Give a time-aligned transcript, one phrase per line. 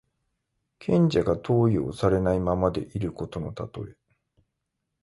[0.79, 3.93] 賢者が登用されないままでいることのたとえ。